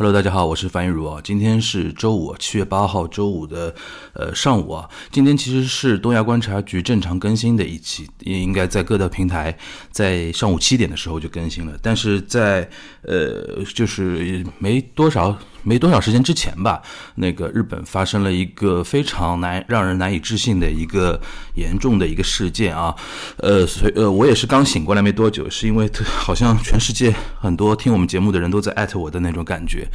[0.00, 1.20] Hello，大家好，我是樊玉茹啊。
[1.22, 3.74] 今天是周五，七月八号周五的
[4.14, 4.88] 呃上午啊。
[5.10, 9.54] 今天其实是东亚观察局正常更新的一期，应该在各大平台
[9.90, 11.78] 在上午七点的时候就更新了。
[11.82, 12.66] 但是在
[13.02, 16.80] 呃就是没多少没多少时间之前吧，
[17.16, 21.20] 那个日本发生了一个非常难让人难以置信的一个
[21.54, 22.94] 严重的一个事件啊。
[23.36, 29.86] 呃，所以呃我也是刚醒过来没多久，是因为好像全世界很多听我们节目的人都在艾特我的那种感觉。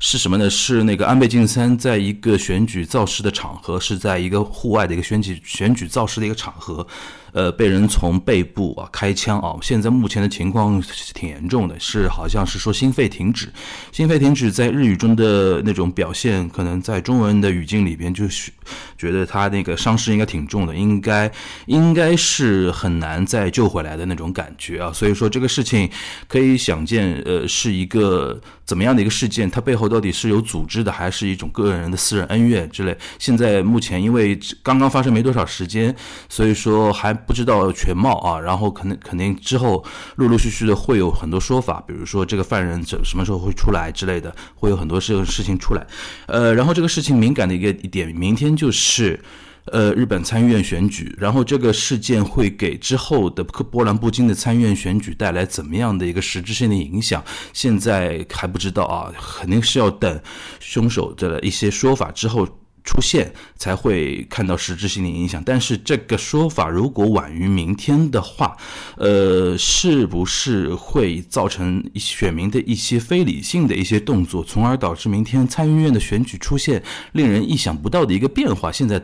[0.00, 0.48] 是什么呢？
[0.48, 6.86] 是那个安倍晋三在一个选举造势的场合，是在一个户外的一个选举选举造势的一个场合。
[7.32, 10.82] 呃，被人从背部啊开枪啊，现在目前的情况
[11.14, 13.50] 挺严重的，是好像是说心肺停止，
[13.90, 18.52] 心肺停止在日语中的那种表现，可能在中文的语境里边就是
[18.98, 21.32] 觉得他那个伤势应该挺重的，应该
[21.64, 25.88] 应该是很难再救回来的那种感觉啊，所以说这个事情
[26.28, 32.94] 可以想见，呃，是一个怎么样的一个事件，它背后到底是有组织的，还是一种个人的私人恩怨之类？
[33.18, 35.96] 现在目前因为刚刚发生没多少时间，
[36.28, 37.16] 所以说还。
[37.26, 39.84] 不知道全貌啊，然后可能肯定之后
[40.16, 45.86] 陆陆续续的会有很多说法，比如说这个犯人什什么时候会出来之类的，会有很多事事情出来。
[46.26, 49.18] 呃，然后这个事情敏感的一个一点，明天就是
[49.66, 60.20] 呃日本参议院选举，然后这个事件会给之后的波澜不惊的参议院选举带来怎么样的一个实质性的影响，现在还不知道啊，肯定是要等
[60.60, 62.48] 凶手的一些说法之后。
[62.84, 68.56] 出现才会看到实质性的影响，但是这个说法如果晚于明天的话，
[68.96, 76.82] 呃，是不是会造成选民的一些非理性的一些动作，从而导致明天参议院的选举出现
[77.12, 78.70] 令人意想不到的一个变化？
[78.72, 79.02] 现在。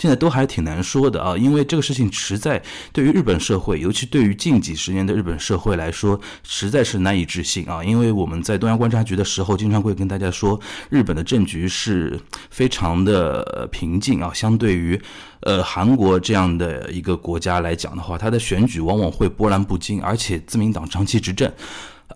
[0.00, 7.84] 现在都还挺难说的啊，因为这个事情实在对于日本社会，尤其对于近几十年的日本社会来说，实在是难以置信啊。
[7.84, 14.98] 因为我们在东亚观察局的时候，经常会跟大家说，日本的政局是非常的平静啊，相对于
[15.40, 21.52] 呃韩国这样的一个国家来讲的话，它的选举往往会波澜不惊，而且自民党长期执政。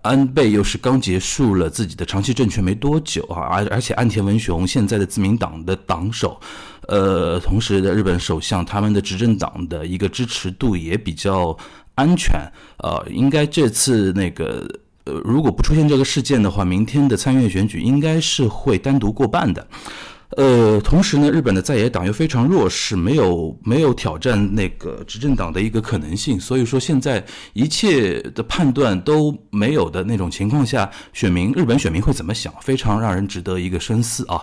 [0.03, 6.39] 安倍又是刚结束了自己的长期政权没多久啊，而而且岸田文雄现在的自民党的党首，
[6.89, 11.57] 呃，同时的日本首相他们的执政党的一个支持度也比较
[11.95, 12.41] 安全，
[12.79, 14.69] 呃，应该这次那个
[15.05, 19.67] 呃，如果不出现这个事件的话，明天的参议院选举应该是会单独过半的。
[20.37, 34.43] 呃，同时呢，日本的在野党又非常弱势，没有没有挑战那个执政党的一个可能性，所以说现在一切的判断都没有的那种情况下，选民日本选民会怎么想，非常让人值得一个深思啊。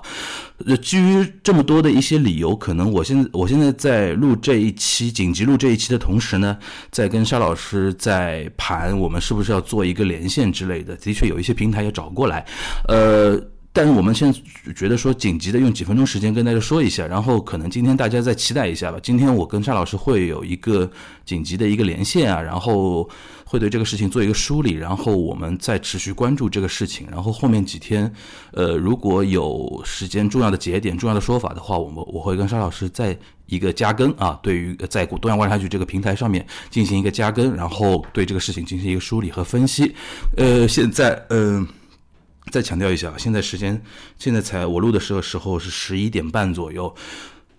[0.65, 6.57] 呃，基于这么多的一些理由，可能我现在我现在在录这一期紧急录这一期的同时呢，
[6.89, 12.45] 在跟沙老师在盘我们是不是要做一个连线之类的，的确有一些平台也找过来，
[12.87, 13.37] 呃。
[13.73, 14.39] 但是我们现在
[14.73, 18.99] 觉得说紧急的用几分钟时间跟大家说一下，然后可能今天大家再期待一下吧。
[19.01, 20.91] 今天我跟沙老师会有一个
[21.25, 23.09] 紧急的一个连线啊，然后
[23.45, 27.07] 会对这个事情做一个梳理，然后我们再持续关注这个事情。
[27.09, 28.11] 然后后面几天，
[28.51, 39.95] 呃，如果有时间重要的节点、重要的说法的话，我们我会跟沙老师再一个加更啊，对于在东阳观察局这个平台上面进行一个加更，然后对这个事情进行一个梳理和分析。
[40.35, 41.65] 呃，现在嗯。
[42.51, 43.81] 再强调一下，现在时间
[44.19, 46.93] 现在才我录的时候时候是十一点半左右，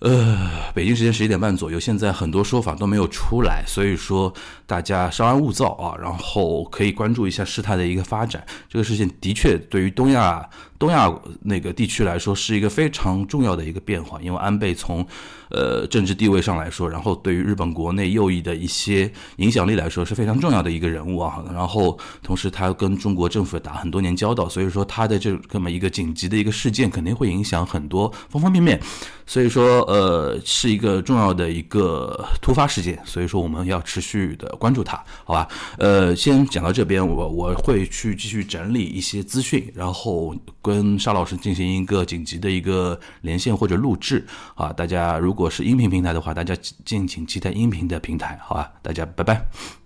[0.00, 4.32] 呃，北京时间十一点半左右，现在很多说法都没有出来，所以说
[4.66, 8.44] 大家稍安勿躁啊，然后可以关注一下事态的一个发展。
[8.68, 10.48] 这个事情的确对于东亚。
[10.82, 11.08] 东亚
[11.42, 15.06] 那个地区来说是一个非常重要的一个变化，因为安倍从，
[15.48, 21.40] 呃政治地位上来说，然后对于日本国内右翼的一些影响力来说是非常重要的一个人物啊。
[21.54, 28.80] 然后同时他跟中国政府打很多年交道，所以说他的这这么一个紧急的一个事件肯定会影响很多方方面面。
[29.24, 35.46] 所以说呃是一个重要的一个突发事件，所以说我们要持续的关注它，好吧？
[35.78, 40.34] 呃，先讲到这边，我我会去继续整理一些资讯，然后。
[40.72, 48.72] 跟沙老师进行一个紧急的一个连线或者录制啊，大家如果是音频平台的话，大家敬请期待音频的平台，好吧？
[48.80, 49.81] 大家拜拜。